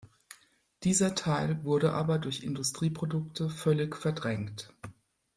Dieser 0.81 1.13
Teil 1.13 1.63
wurde 1.63 1.93
aber 1.93 2.17
durch 2.17 2.41
Industrieprodukte 2.41 3.51
völlig 3.51 3.95
verdrängt. 3.95 4.73